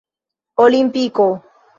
[0.63, 1.27] olimpiko